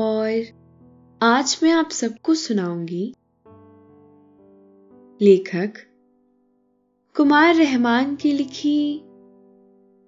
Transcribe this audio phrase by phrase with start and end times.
[0.00, 0.44] और
[1.22, 3.14] आज मैं आप सबको सुनाऊँगी
[5.24, 5.72] लेखक
[7.16, 9.02] कुमार रहमान की लिखी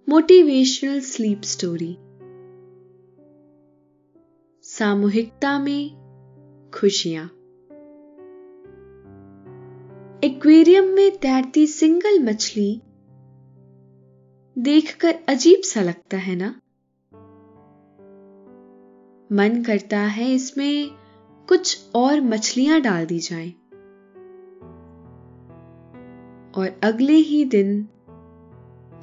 [0.09, 1.97] मोटिवेशनल स्लीप स्टोरी।
[4.63, 5.91] सामूहिकता में
[6.75, 7.27] खुशियाँ।
[10.25, 12.83] एक्वेरियम में तैरती सिंगल मछली
[14.59, 16.62] देखकर अजीब सा लगता है ना?
[19.33, 20.91] मन करता है इसमें
[21.49, 23.51] कुछ और मछलियाँ डाल दी जाएँ।
[26.55, 27.89] और अगले ही दिन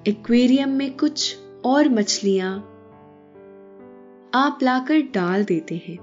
[0.08, 2.56] एक्वेरियम में कुछ और मछलियाँ
[4.34, 5.98] आप लाकर डाल देते हैं।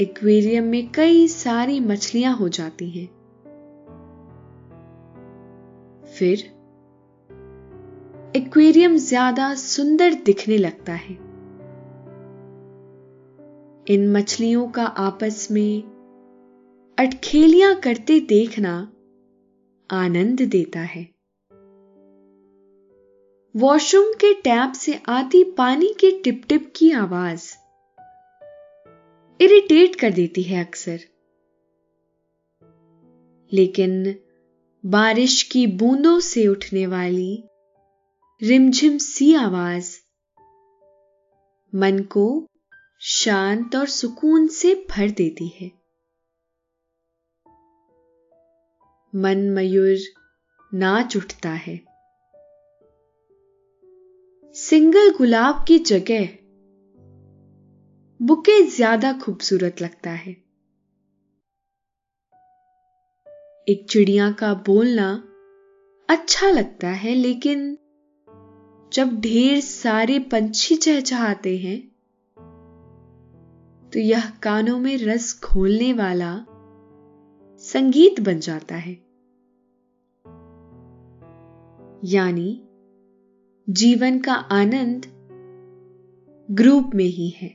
[0.00, 3.06] एक्वेरियम में कई सारी मछलियाँ हो जाती हैं।
[6.04, 6.38] फिर
[8.36, 11.25] एक्वेरियम ज़्यादा सुंदर दिखने लगता है।
[13.88, 15.82] इन मछलियों का आपस में
[16.98, 18.92] अटखेलियाँ करते देखना
[19.90, 21.02] आनंद देता है।
[23.56, 27.54] वॉशरूम के टैप से आती पानी के टिप टिप की आवाज़
[29.40, 31.00] इरिटेट कर देती है अक्सर।
[33.52, 34.14] लेकिन
[34.86, 37.44] बारिश की बूंदों से उठने वाली
[38.42, 39.96] रिमझिम सी आवाज़
[41.74, 42.46] मन को
[43.02, 45.70] शांत और सुकून से भर देती है।
[49.12, 49.96] मन मयूर
[50.72, 51.76] नाच उठता है।
[54.54, 56.28] सिंगल गुलाब की जगह
[58.20, 60.32] बुके ज़्यादा खूबसूरत लगता है।
[63.68, 65.10] एक चिड़िया का बोलना
[66.08, 67.76] अच्छा लगता है, लेकिन
[68.92, 71.85] जब ढेर सारे पंछी चहचहाते हैं
[73.92, 76.46] तो यह कानों में रस खोलने वाला
[77.58, 78.92] संगीत बन जाता है।
[82.04, 82.62] यानी,
[83.70, 85.06] जीवन का आनंद
[86.50, 87.48] ग्रुप में ही है।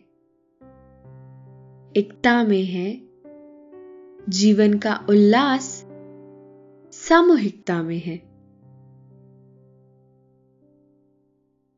[1.98, 3.02] एकता में है,
[4.30, 5.86] जीवन का उल्लास
[6.94, 8.32] सामूहिकता में है।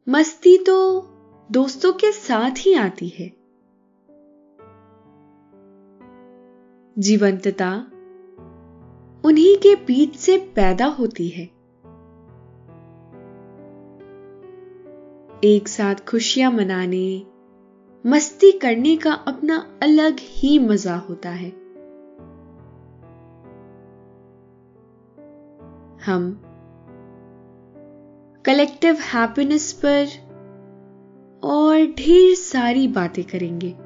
[0.10, 1.02] मस्ती तो
[1.52, 3.43] दोस्तों के साथ ही आती है।
[7.00, 7.72] जीवंतता
[9.26, 11.44] उन्हीं के बीच से पैदा होती है।
[15.44, 17.26] एक साथ खुशियाँ मनाने,
[18.06, 21.50] मस्ती करने का अपना अलग ही मज़ा होता है।
[26.06, 26.42] हम
[28.46, 30.08] कलेक्टिव हैप्पीनेस पर
[31.44, 33.83] और ढेर सारी बातें करेंगे।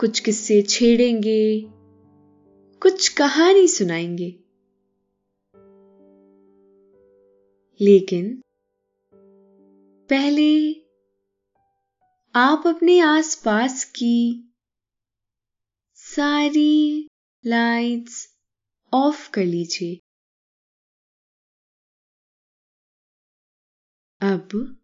[0.00, 1.60] कुछ किस्से छेड़ेंगे,
[2.82, 4.30] कुछ कहानी सुनाएँगे।
[7.80, 8.42] लेकिन
[10.08, 10.72] पहले
[12.34, 14.52] आप अपने आसपास की
[15.94, 17.08] सारी
[17.46, 18.36] लाइट्स
[18.94, 19.94] ऑफ़ कर लीजिए।
[24.20, 24.76] अब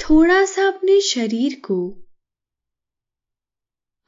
[0.00, 1.99] थोड़ा सा अपने शरीर को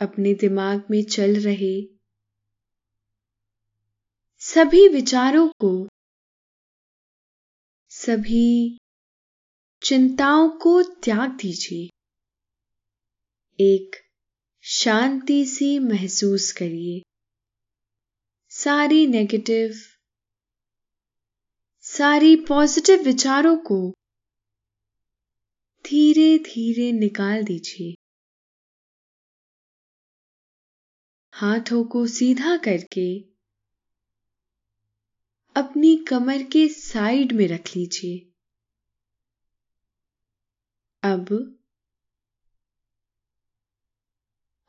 [0.00, 1.74] अपने दिमाग में चल रहे
[4.40, 5.88] सभी विचारों को,
[7.88, 8.78] सभी
[9.82, 11.88] चिंताओं को त्याग दीजिए।
[13.60, 13.96] एक
[14.62, 17.02] शांति सी महसूस करिए।
[18.48, 19.74] सारी नेगेटिव
[21.80, 23.94] सारी पॉजिटिव विचारों को
[25.84, 27.97] धीरे धीरे निकाल दीजिए।
[31.40, 33.20] हाथों को सीधा करके
[35.56, 38.18] अपनी कमर के साइड में रख लीजिए।
[41.02, 41.56] अब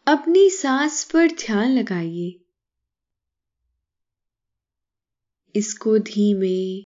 [0.08, 2.46] अपनी सांस पर ध्यान लगाइए।
[5.56, 6.86] इसको धीमे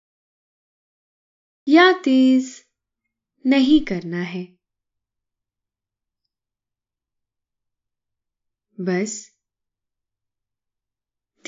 [1.68, 2.64] या तेज
[3.46, 4.44] नहीं करना है।
[8.80, 9.39] बस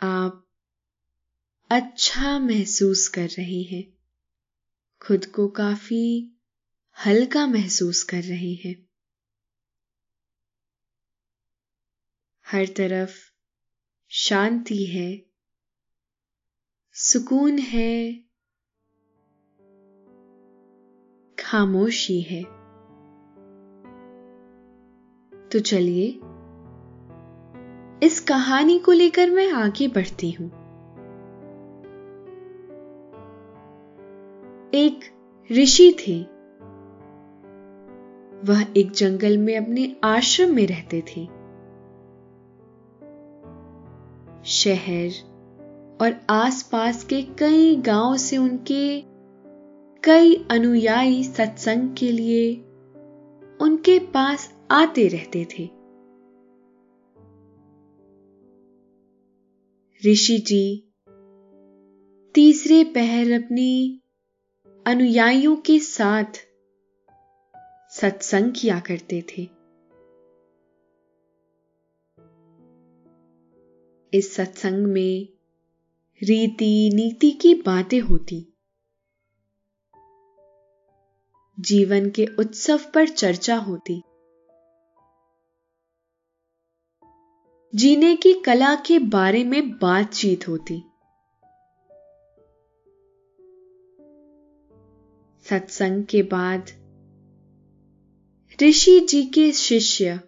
[0.00, 0.46] आप
[1.70, 3.98] अच्छा महसूस कर रहे हैं।
[5.02, 6.32] खुद को काफ़ी
[7.06, 8.88] हल्का महसूस कर रहे हैं।
[12.46, 13.14] हर तरफ़
[14.08, 15.22] शांति है,
[16.92, 18.12] सुकून है,
[21.38, 22.42] खामोशी है।
[25.48, 26.20] तो चलिए
[28.02, 30.46] इस कहानी को लेकर मैं आगे बढ़ती हूँ।
[34.74, 35.00] एक
[35.52, 36.20] ऋषि थे।
[38.44, 41.24] वह एक जंगल में अपने आश्रम में रहते थे।
[44.44, 45.10] शहर
[46.00, 49.00] और आसपास के कई गाँव से उनके
[50.04, 52.54] कई अनुयायी सत्संग के लिए
[53.60, 55.75] उनके पास आते रहते थे।
[60.04, 60.92] ऋषि जी।
[62.34, 64.00] तीसरे पहर अपनी
[64.86, 66.24] अनुयायियों के साथ
[67.90, 69.42] सत्संग किया करते थे।
[74.18, 75.28] इस सत्संग में
[76.22, 78.46] रीति नीति की बातें होती।
[81.60, 84.02] जीवन के उत्सव पर चर्चा होती।
[87.74, 90.78] जीने की कला के बारे में बातचीत होती।
[95.44, 96.70] सत्संग के बाद
[98.62, 100.20] ऋषि जी के शिष्य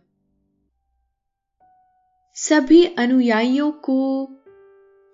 [2.36, 4.26] सभी अनुयायियों को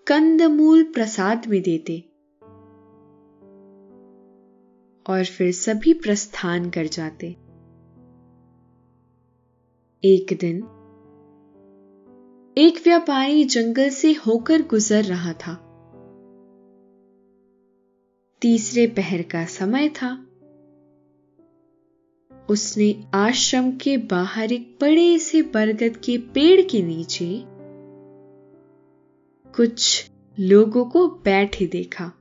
[0.07, 1.99] कंदमूल प्रसाद में देते
[5.07, 7.31] और फिर सभी प्रस्थान कर जाते।
[10.05, 10.63] एक दिन
[12.59, 15.55] एक व्यापारी जंगल से होकर गुजर रहा था।
[18.41, 20.27] तीसरे पहर का समय था।
[22.49, 27.45] उसने आश्रम के बाहर एक बड़े से बरगद के पेड़ के नीचे
[29.53, 32.13] कुछ लोगों को बैठे देखा।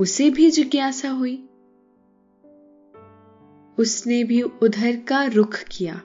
[0.00, 1.36] उसे भी जिज्ञासा हुई।
[3.78, 6.02] उसने भी उधर का रुख किया।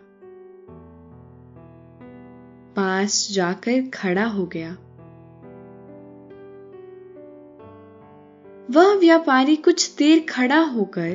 [2.78, 4.76] पास जाकर खड़ा हो गया।
[8.70, 11.10] वह व्यापारी कुछ देर खड़ा होकर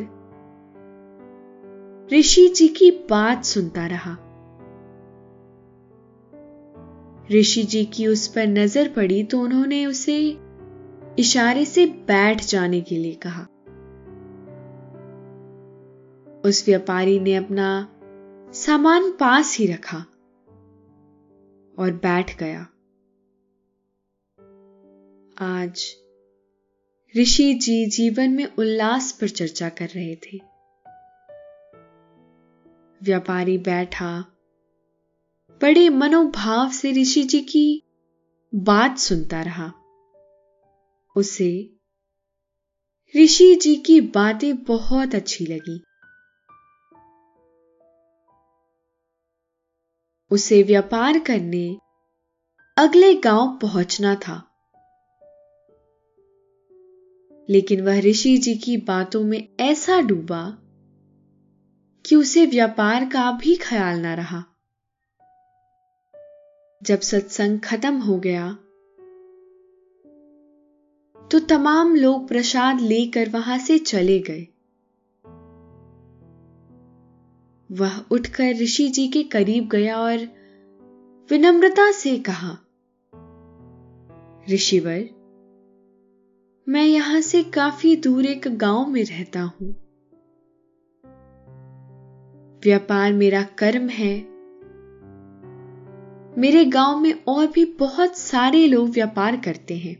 [2.12, 4.16] ऋषि जी की बात सुनता रहा।
[7.32, 10.18] ऋषि जी की उस पर नज़र पड़ी तो उन्होंने उसे
[11.18, 13.42] इशारे से बैठ जाने के लिए कहा।
[16.44, 17.68] उस व्यापारी ने अपना
[18.54, 20.04] सामान पास ही रखा।
[21.82, 22.60] और बैठ गया।
[25.38, 25.96] आज
[27.16, 30.38] ऋषि जी जीवन में उल्लास पर चर्चा कर रहे थे।
[33.02, 34.20] व्यापारी बैठा।
[35.62, 37.82] बड़े मनोभाव से ऋषि जी की
[38.54, 39.72] बात सुनता रहा।
[41.16, 41.76] उसे
[43.16, 45.84] ऋषि जी की बातें बहुत अच्छी लगी।
[50.32, 51.66] उसे व्यापार करने
[52.76, 54.36] अगले गाँव पहुँचना था।
[57.48, 60.42] लेकिन वह ऋषि जी की बातों में ऐसा डूबा
[62.04, 64.44] कि उसे व्यापार का भी ख्याल ना रहा।
[66.82, 68.48] जब सत्संग खत्म हो गया
[71.30, 74.46] तो तमाम लोग प्रसाद लेकर वहाँ से चले गए।
[77.72, 80.18] वह उठकर ऋषि जी के करीब गया और
[81.30, 82.58] विनम्रता से कहा,
[84.50, 85.08] ऋषिवर,
[86.68, 89.68] मैं यहाँ से काफ़ी दूर एक गाँव में रहता हूँ।
[92.64, 94.32] व्यापार मेरा कर्म है।
[96.38, 99.96] मेरे गाँव में और भी बहुत सारे लोग व्यापार करते हैं।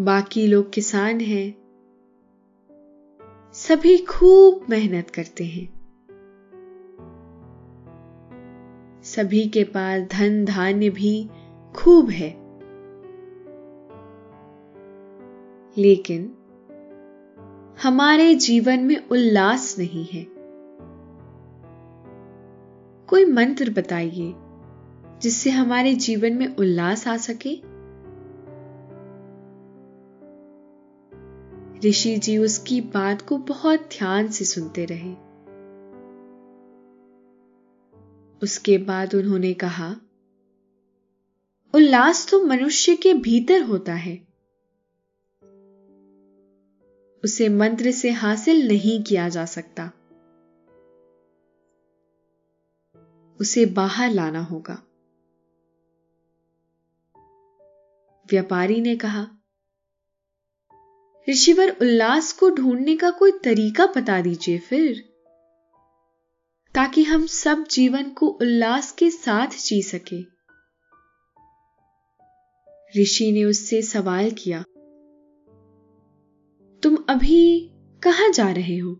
[0.00, 1.61] बाकी लोग किसान हैं।
[3.54, 5.82] सभी खूब मेहनत करते हैं।
[9.02, 11.30] सभी के पास धन धान्य भी
[11.74, 12.30] खूब है।
[15.78, 16.34] लेकिन
[17.82, 20.26] हमारे जीवन में उल्लास नहीं है।
[23.06, 24.34] कोई मंत्र बताइए
[25.22, 27.71] जिससे हमारे जीवन में उल्लास आ सके?
[31.84, 35.12] ऋषि जी उसकी बात को बहुत ध्यान से सुनते रहे।
[38.42, 39.96] उसके बाद उन्होंने कहा,
[41.74, 44.26] उल्लास तो मनुष्य के भीतर होता है।
[47.24, 49.92] उसे मंत्र से हासिल नहीं किया जा सकता।
[53.40, 54.82] उसे बाहर लाना होगा।
[58.30, 59.41] व्यापारी ने कहा
[61.28, 65.04] ऋषिवर उल्लास को ढूँढने का कोई तरीका बता दीजिए फिर।
[66.74, 70.20] ताकि हम सब जीवन को उल्लास के साथ जी सके।
[73.02, 74.64] ऋषि ने उससे सवाल किया
[76.82, 77.70] तुम अभी
[78.02, 78.92] कहाँ जा रहे हो?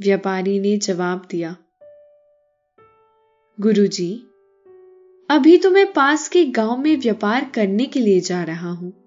[0.00, 1.56] व्यापारी ने जवाब दिया
[3.60, 4.12] गुरुजी,
[5.30, 9.03] अभी तो मैं पास के गाँव में व्यापार करने के लिए जा रहा हूँ।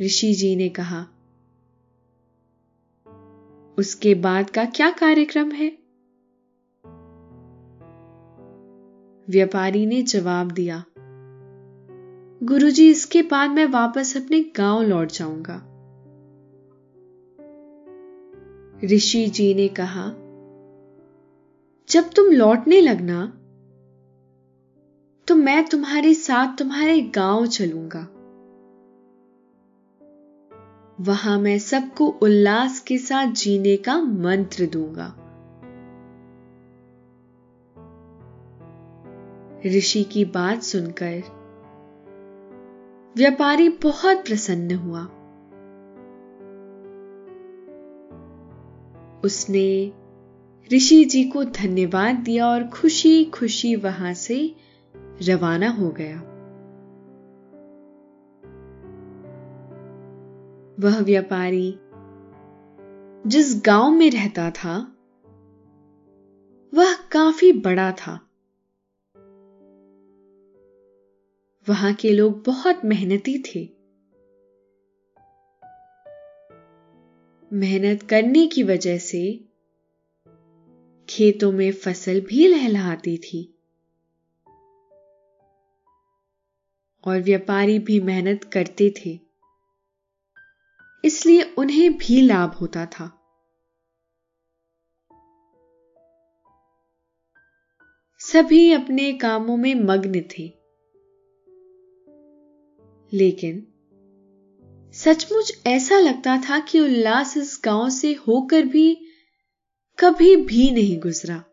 [0.00, 1.06] ऋषि जी ने कहा,
[3.78, 5.68] उसके बाद का क्या कार्यक्रम है?
[9.28, 10.84] व्यापारी ने जवाब दिया,
[12.42, 15.56] गुरुजी, इसके बाद मैं वापस अपने गाँव लौट जाऊँगा।
[18.84, 20.08] ऋषि जी ने कहा,
[21.88, 23.24] जब तुम लौटने लगना
[25.28, 28.06] तो मैं तुम्हारे साथ तुम्हारे गाँव चलूँगा।
[31.00, 35.14] वहाँ मैं सबको उल्लास के साथ जीने का मंत्र दूँगा।
[39.66, 41.22] ऋषि की बात सुनकर
[43.16, 45.02] व्यापारी बहुत प्रसन्न हुआ।
[49.24, 49.92] उसने
[50.72, 54.54] ऋषि जी को धन्यवाद दिया और खुशी खुशी वहाँ से
[55.22, 56.37] रवाना हो गया।
[60.80, 61.78] वह व्यापारी,
[63.30, 64.94] जिस गाँव में रहता था,
[66.74, 68.24] वह काफ़ी बड़ा था।
[71.68, 73.68] वहाँ के लोग बहुत मेहनती थे।
[77.52, 79.44] मेहनत करने की वजह से
[81.08, 83.58] खेतों में फ़सल भी लहलहाती थी।
[87.04, 89.27] और व्यापारी भी मेहनत करते थे।
[91.04, 93.14] इसलिए उन्हें भी लाभ होता था।
[98.18, 100.58] सभी अपने कामों में मग्न थे।
[103.12, 103.66] लेकिन
[104.92, 109.06] सचमुच ऐसा लगता था कि उल्लास इस गाँव से होकर भी
[109.98, 111.44] कभी भी नहीं गुजरा।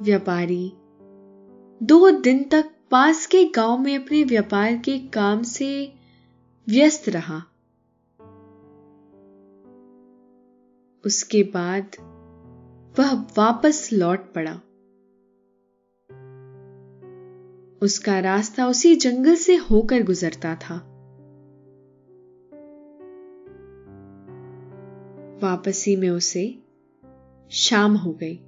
[0.00, 0.72] व्यापारी
[1.82, 5.94] दो दिन तक पास के गाँव में अपने व्यापार के काम से
[6.68, 7.38] व्यस्त रहा।
[11.06, 11.96] उसके बाद
[12.98, 14.54] वह वापस लौट पड़ा।
[17.82, 20.92] उसका रास्ता उसी जंगल से होकर गुजरता था।
[25.42, 26.62] वापसी में उसे
[27.50, 28.45] शाम हो गई।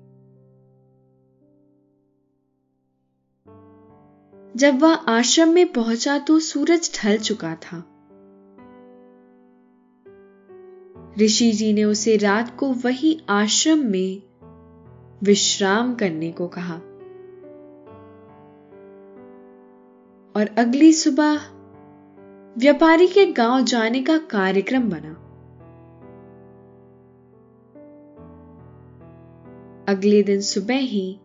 [4.58, 7.78] जब वह आश्रम में पहुँचा तो सूरज ढल चुका था।
[11.20, 14.22] ऋषि जी ने उसे रात को वही आश्रम में
[15.22, 16.74] विश्राम करने को कहा।
[20.36, 21.36] और अगली सुबह
[22.58, 25.12] व्यापारी के गाँव जाने का कार्यक्रम बना।
[29.92, 31.20] अगले दिन सुबह ही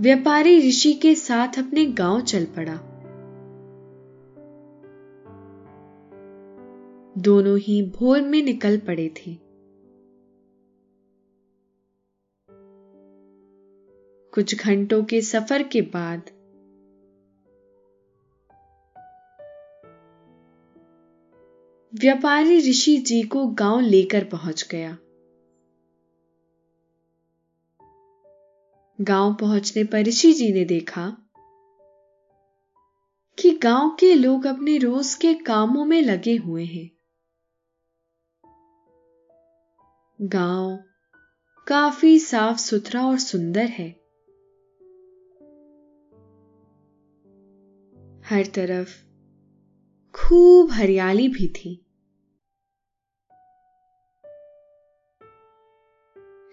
[0.00, 2.74] व्यापारी ऋषि के साथ अपने गाँव चल पड़ा।
[7.18, 9.34] दोनों ही भोर में निकल पड़े थे।
[14.34, 16.30] कुछ घंटों के सफ़र के बाद
[21.94, 24.98] व्यापारी ऋषि जी को गाँव लेकर पहुँच गया।
[29.00, 31.16] गाँव पहुँचने पर ऋषि जी ने देखा
[33.38, 36.90] कि गाँव के लोग अपने रोज के कामों में लगे हुए हैं।
[40.20, 40.78] गाँव
[41.66, 43.88] काफ़ी साफ़ सुथरा और सुंदर है।
[48.24, 48.90] हर तरफ़
[50.14, 51.85] खूब हरियाली भी थी।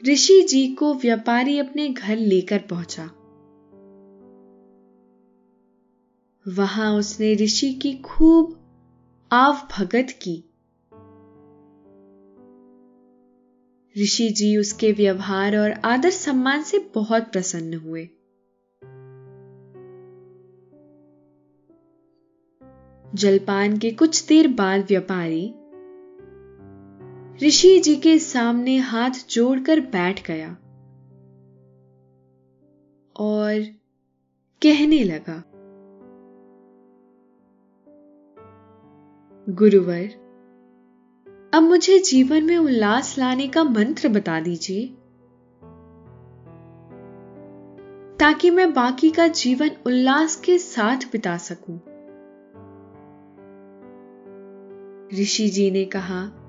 [0.08, 3.06] ऋषि जी को व्यापारी अपने घर लेकर पहुँचा।
[6.48, 8.60] वहाँ उसने ऋषि की खूब
[9.32, 10.44] आव भगत की।
[14.04, 18.10] ऋषि जी उसके व्यवहार और आदर सम्मान से बहुत प्रसन्न हुए।
[23.16, 25.54] जलपान के कुछ देर बाद व्यापारी
[27.42, 30.50] ऋषि जी के सामने हाथ जोड़कर बैठ गया
[33.16, 33.62] और
[34.62, 35.44] कहने लगा,
[39.50, 40.06] गुरुवर,
[41.54, 44.86] अब मुझे जीवन में उल्लास लाने का मंत्र बता दीजिए,
[48.20, 51.80] ताकि मैं बाकी का जीवन उल्लास के साथ बिता सकूँ।
[55.22, 56.40] ऋषि जी ने कहा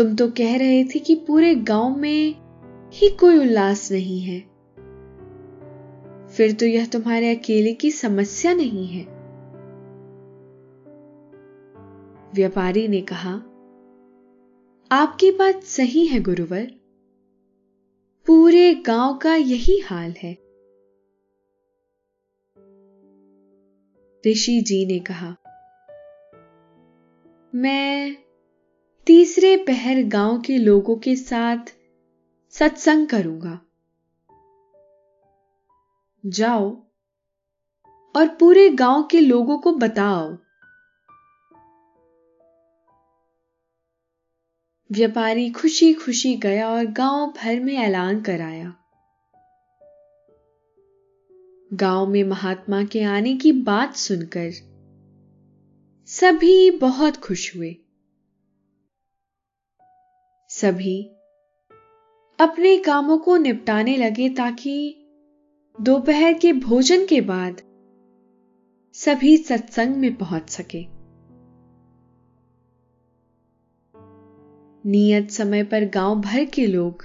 [0.00, 2.34] तुम तो कह रहे थे कि पूरे गाँव में
[2.92, 4.40] ही कोई उल्लास नहीं है।
[6.28, 9.04] फिर तो यह तुम्हारे अकेले की समस्या नहीं है।
[12.34, 13.32] व्यापारी ने कहा,
[14.92, 16.64] आपकी बात सही है, गुरुवर।
[18.26, 20.34] पूरे गाँव का यही हाल है।
[24.26, 25.36] ऋषि जी ने कहा,
[27.54, 28.16] मैं
[29.06, 31.56] तीसरे पहर गाँव के लोगों के साथ
[32.50, 33.60] सत्संग करूँगा।
[36.26, 36.70] जाओ
[38.16, 40.28] और पूरे गाँव के लोगों को बताओ।
[44.92, 48.74] व्यापारी खुशी खुशी गया और गाँव भर में ऐलान कराया।
[51.72, 54.50] गाँव में महात्मा के आने की बात सुनकर
[56.06, 57.76] सभी बहुत खुश हुए।
[60.50, 61.02] सभी
[62.38, 65.06] अपने कामों को निपटाने लगे ताकि
[65.80, 67.60] दोपहर के भोजन के बाद
[68.92, 70.86] सभी सत्संग में पहुँच सके।
[74.88, 77.04] नियत समय पर गाँव भर के लोग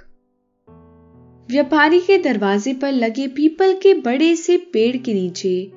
[1.49, 5.71] व्यापारी के दरवाजे पर लगे पीपल के बड़े से पेड़ के नीचे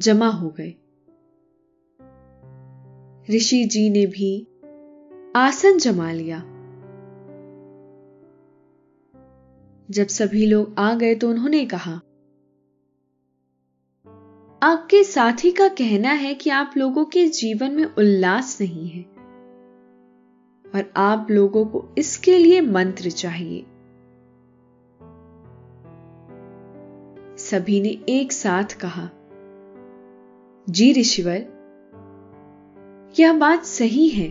[0.00, 0.74] जमा हो गए।
[3.36, 4.48] ऋषि जी ने भी
[5.36, 6.52] आसन जमा लिया।
[9.90, 11.92] जब सभी लोग आ गए तो उन्होंने कहा,
[14.62, 19.02] आपके साथी का कहना है कि आप लोगों के जीवन में उल्लास नहीं है
[20.64, 23.60] और आप लोगों को इसके लिए मंत्र चाहिए।
[27.38, 29.08] सभी ने एक साथ कहा,
[30.70, 31.46] जी ऋषिवर,
[33.20, 34.28] यह बात सही है।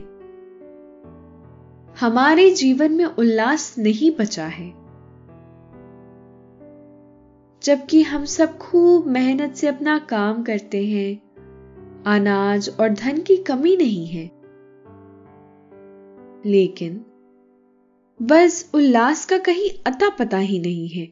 [2.00, 4.85] हमारे जीवन में उल्लास नहीं बचा है।
[7.66, 11.16] जबकि हम सब खूब मेहनत से अपना काम करते हैं।
[12.04, 14.32] अनाज और धन की कमी नहीं है।
[16.46, 17.06] लेकिन
[18.22, 21.06] बस उल्लास का कहीं अता पता ही नहीं है।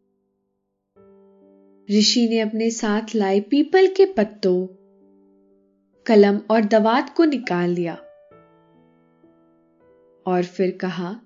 [1.99, 4.67] ऋषि ने अपने साथ लाए पीपल के पत्तों,
[6.05, 7.95] कलम और दवात को निकाल लिया
[10.25, 11.19] और फिर कहा,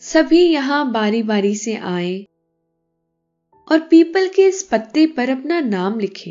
[0.00, 2.26] सभी यहाँ बारी बारी से आए।
[3.68, 6.30] और पीपल के इस पत्ते पर अपना नाम लिखे।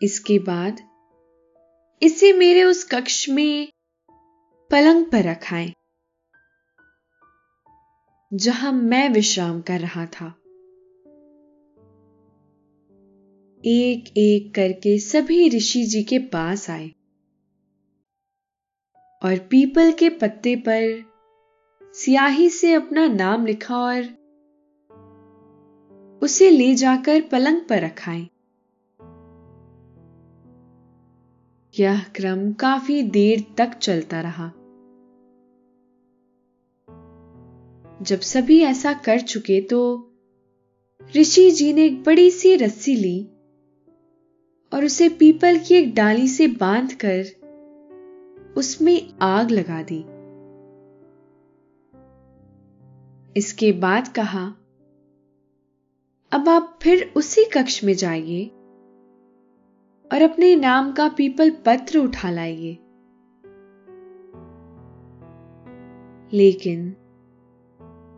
[0.00, 0.78] इसके बाद
[2.02, 3.68] इसे मेरे उस कक्ष में
[4.70, 5.72] पलंग पर रखाएँ,
[8.32, 10.26] जहाँ मैं विश्राम कर रहा था।
[13.64, 16.88] एक एक करके सभी ऋषि जी के पास आए
[19.22, 21.09] और पीपल के पत्ते पर
[21.94, 24.02] सियाही से अपना नाम लिखा और
[26.22, 28.28] उसे ले जाकर पलंग पर रखाएँ।
[31.78, 34.48] यह क्रम काफ़ी देर तक चलता रहा।
[38.02, 39.80] जब सभी ऐसा कर चुके तो
[41.16, 43.24] ऋषि जी ने एक बड़ी सी रस्सी ली
[44.72, 47.24] और उसे पीपल की एक डाली से बांधकर
[48.56, 50.19] उसमें आग लगा दी।
[53.36, 54.54] इसके बाद कहा,
[56.32, 58.46] अब आप फिर उसी कक्ष में जाइए
[60.12, 62.72] और अपने नाम का पीपल पत्र उठा लाइए।
[66.32, 66.96] लेकिन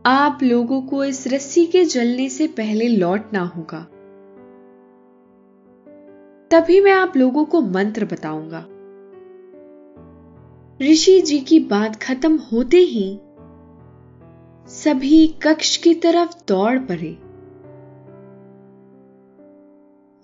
[0.07, 3.89] आप लोगों को इस रस्सी के जलने से पहले लौटना होगा।
[6.51, 8.69] तभी मैं आप लोगों को मंत्र बताऊँगा।
[10.83, 13.21] ऋषि जी की बात खत्म होते ही
[14.67, 17.13] सभी कक्ष की तरफ़ दौड़ पड़े।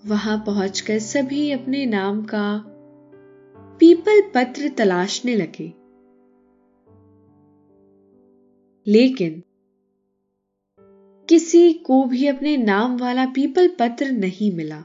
[0.09, 2.63] वहाँ पहुंचकर सभी अपने नाम का
[3.79, 5.73] पीपल पत्र तलाशने लगे।
[8.91, 9.43] लेकिन
[11.29, 14.83] किसी को भी अपने नाम वाला पीपल पत्र नहीं मिला।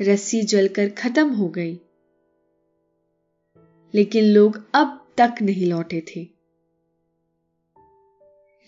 [0.00, 1.80] रस्सी जलकर खत्म हो गई।
[3.94, 6.24] लेकिन लोग अब तक नहीं लौटे थे।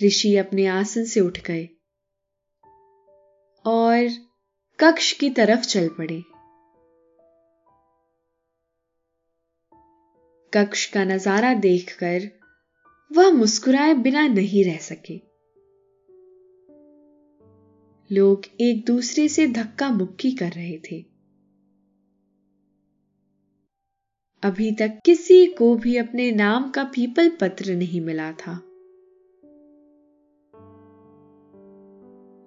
[0.01, 1.69] ऋषि अपने आसन से उठ गए
[3.65, 4.09] और
[4.79, 6.23] कक्ष की तरफ़ चल पड़े।
[10.53, 12.31] कक्ष का नज़ारा देखकर
[13.13, 15.17] वह मुस्कुराए बिना नहीं रह सके।
[18.11, 21.18] लोग एक दूसरे से धक्का मुक्की कर रहे थे।
[24.43, 28.53] अभी तक किसी को भी अपने नाम का पीपल पत्र नहीं मिला था।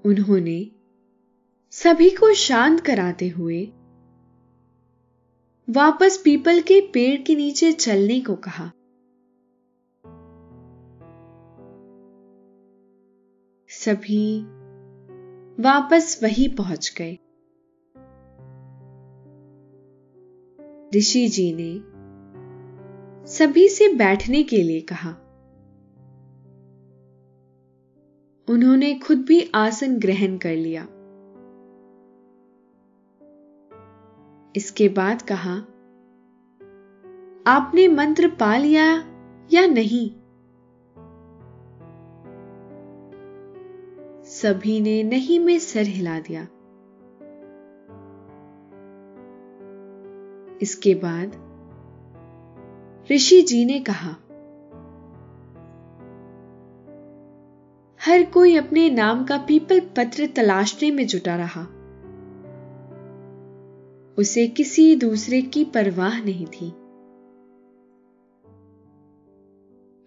[0.06, 0.72] उन्होंने
[1.72, 3.66] सभी को शांत कराते हुए
[5.70, 8.72] वापस पीपल के पेड़ के नीचे चलने को कहा।
[13.70, 14.42] सभी
[15.64, 17.18] वापस वही पहुँच गए।
[20.96, 21.92] ऋषि जी ने
[23.28, 25.10] सभी से बैठने के लिए कहा।
[28.50, 30.84] उन्होंने खुद भी आसन ग्रहण कर लिया।
[34.56, 35.54] इसके बाद कहा,
[37.48, 38.84] आपने मंत्र पा लिया
[39.54, 40.10] या नहीं?
[44.24, 46.48] सभी ने नहीं में सर हिला दिया।
[50.62, 51.52] इसके बाद
[53.12, 54.16] ऋषि जी ने कहा,
[58.06, 61.62] हर कोई अपने नाम का पीपल पत्र तलाशने में जुटा रहा।
[64.18, 66.70] उसे किसी दूसरे की परवाह नहीं थी।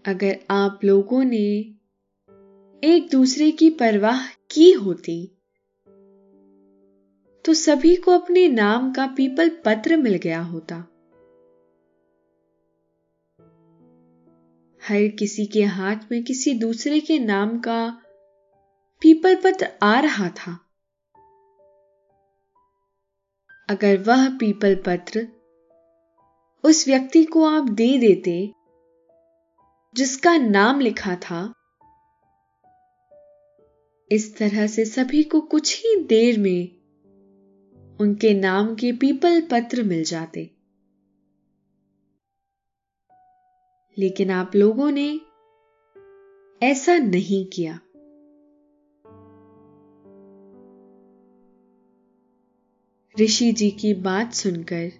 [0.07, 1.75] अगर आप लोगों ने
[2.89, 5.34] एक दूसरे की परवाह की होती
[7.45, 10.77] तो सभी को अपने नाम का पीपल पत्र मिल गया होता।
[14.83, 17.89] हर किसी के हाथ में किसी दूसरे के नाम का
[19.01, 20.53] पीपल पत्र आ रहा था।
[23.71, 25.29] अगर वह पीपल पत्र
[26.65, 28.53] उस व्यक्ति को आप दे देते,
[29.95, 31.55] जिसका नाम लिखा था,
[34.11, 36.84] इस तरह से सभी को कुछ ही देर में
[38.01, 40.51] उनके नाम के पीपल पत्र मिल जाते।
[43.99, 45.21] लेकिन आप लोगों ने
[46.63, 47.81] ऐसा नहीं किया।
[53.21, 54.91] ऋषि जी की बात सुनकर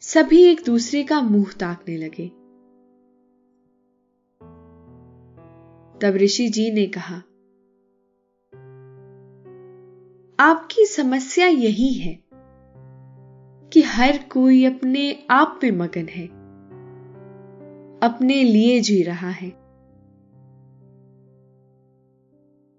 [0.00, 2.28] सभी एक दूसरे का मुँह ताकने लगे।
[5.98, 7.22] तब ऋषि जी ने कहा
[10.40, 12.22] आपकी समस्या यही है
[13.72, 16.26] कि हर कोई अपने आप में मगन है,
[18.02, 19.50] अपने लिए जी रहा है।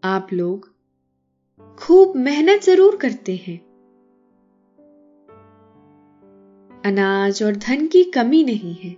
[0.03, 0.69] आप लोग
[1.79, 3.59] खूब मेहनत ज़रूर करते हैं।
[6.85, 8.91] अनाज और धन की कमी नहीं है।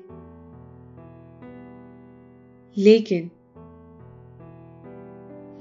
[2.78, 3.28] लेकिन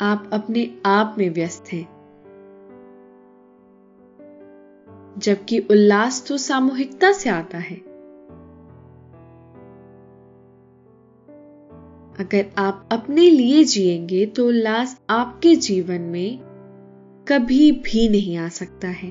[0.00, 1.93] आप अपने आप में व्यस्त हैं।
[5.18, 7.76] जबकि उल्लास तो सामूहिकता से आता है।
[12.20, 16.38] अगर आप अपने लिए जिएँगे तो उल्लास आपके जीवन में
[17.28, 19.10] कभी भी नहीं आ सकता है।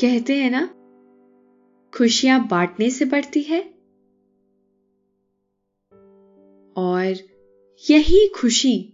[0.00, 0.66] कहते हैं ना,
[1.98, 3.60] खुशियाँ बांटने से बढ़ती है।
[6.76, 7.14] और
[7.90, 8.91] यही खुशी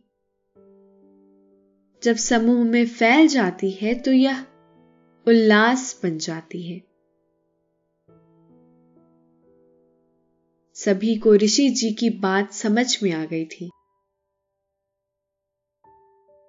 [2.02, 4.42] जब समूह में फैल जाती है तो यह
[5.26, 6.78] उल्लास बन जाती है।
[10.74, 13.70] सभी को ऋषि जी की बात समझ में आ गई थी।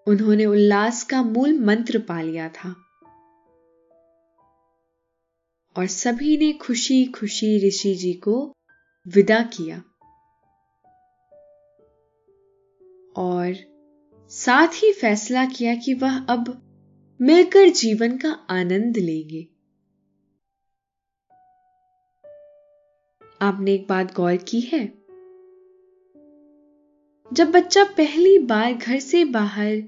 [0.07, 2.75] उन्होंने उल्लास का मूल मंत्र पा लिया था।
[5.77, 8.53] और सभी ने खुशी खुशी ऋषि जी को
[9.07, 9.77] विदा किया।
[13.15, 13.68] और
[14.31, 16.61] साथ ही फैसला किया कि वह अब
[17.21, 19.47] मिलकर जीवन का आनंद लेंगे।
[23.41, 24.85] आपने एक बात गौर की है?
[27.33, 29.81] जब बच्चा पहली बार घर से बाहर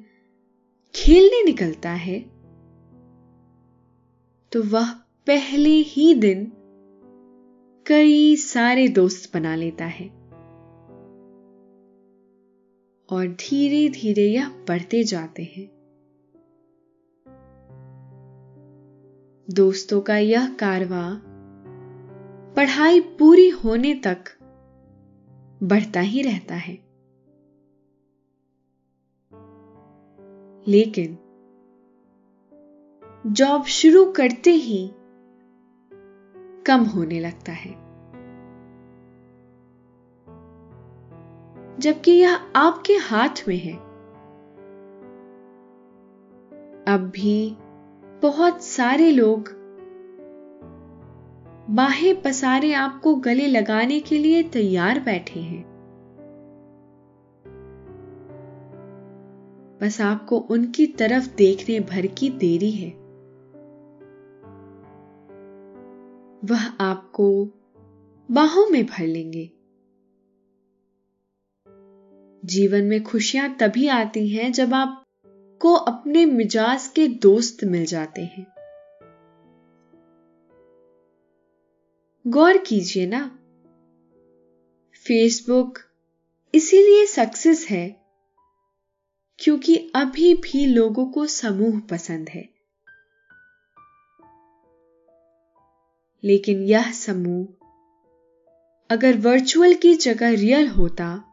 [0.96, 2.20] खेलने निकलता है
[4.52, 4.92] तो वह
[5.28, 6.52] पहले ही दिन
[7.88, 10.21] कई सारे दोस्त बना लेता है।
[13.12, 15.82] और धीरे धीरे यह बढ़ते जाते हैं।
[19.50, 21.22] दोस्तों का यह कारवा
[22.56, 24.24] पढ़ाई पूरी होने तक
[25.64, 26.74] बढ़ता ही रहता है।
[30.68, 31.18] लेकिन
[33.28, 34.92] जॉब शुरू करते ही
[36.66, 37.91] कम होने लगता है।
[41.80, 43.74] जबकि यह आपके हाथ में है।
[46.88, 47.58] अब भी
[48.22, 49.62] बहुत सारे लोग
[51.70, 55.72] बाहें पसारे आपको गले लगाने के लिए तैयार बैठे हैं।
[59.82, 62.90] बस आपको उनकी तरफ़ देखने भर की देरी है।
[66.46, 67.46] वह आपको
[68.32, 69.61] बाहों में भर लेंगे।
[72.46, 78.46] जीवन में खुशियाँ तभी आती हैं जब आपको अपने मिजाज के दोस्त मिल जाते हैं।
[82.28, 83.40] गौर कीजिए ना
[85.04, 85.80] फेसबुक
[86.56, 88.02] इसीलिए सक्सेस है
[89.40, 92.50] क्योंकि अभी भी लोगों को समूह पसंद है।
[96.24, 97.48] लेकिन यह समूह
[98.90, 101.31] अगर वर्चुअल की जगह रियल होता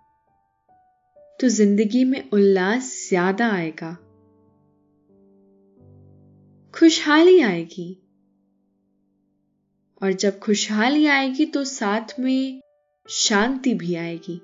[1.41, 3.93] तो ज़िंदगी में उल्लास ज़्यादा आएगा।
[6.75, 8.03] खुशहाली आएगी।
[10.03, 12.61] और जब खुशहाली आएगी तो साथ में
[13.09, 14.41] शांति भी आएगी।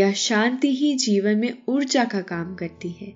[0.00, 3.08] यह शांति ही जीवन में ऊर्जा का काम करती है।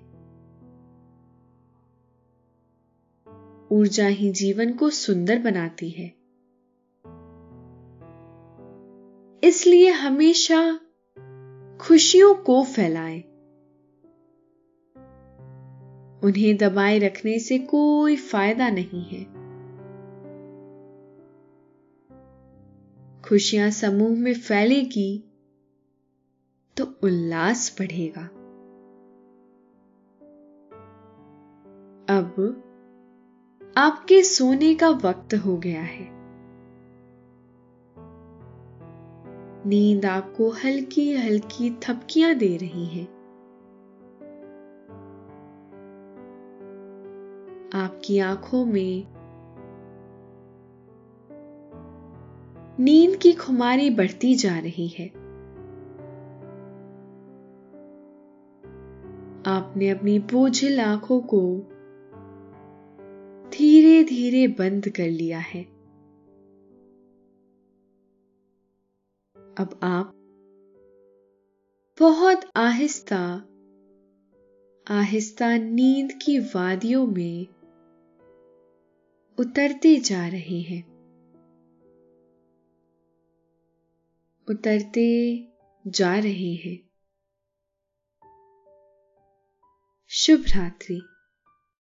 [3.71, 6.24] ऊर्जा ही जीवन को सुंदर बनाती है।
[9.45, 10.79] इसलिए हमेशा
[11.81, 13.21] खुशियों को फैलाएँ।
[16.23, 19.23] उन्हें दबाए रखने से कोई फ़ायदा नहीं है।
[23.21, 25.23] खुशियाँ समूह में फैलेगी
[26.77, 28.25] तो उल्लास बढ़ेगा।
[32.09, 32.61] अब
[33.77, 36.24] आपके सोने का वक्त हो गया है।
[39.65, 43.03] नींद आपको हल्की हल्की थपकियाँ दे रही है।
[47.73, 49.07] आपकी आँखों में
[52.79, 55.07] नींद की खुमारी बढ़ती जा रही है।
[59.47, 61.57] आपने अपनी बोझिल आँखों को
[63.49, 65.74] धीरे धीरे बंद कर लिया है।
[69.57, 70.11] अब आप
[71.99, 73.19] बहुत आहिस्ता
[74.87, 77.47] आहिस्ता नींद की वादियों में
[79.39, 80.83] उतरते जा रहे हैं।
[84.49, 85.39] उतरते
[85.87, 86.89] जा रहे हैं।
[90.07, 91.14] शुभ रात्रि।